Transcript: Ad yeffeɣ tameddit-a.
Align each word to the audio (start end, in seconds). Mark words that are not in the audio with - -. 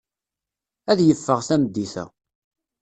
Ad 0.91 0.99
yeffeɣ 1.03 1.39
tameddit-a. 1.47 2.05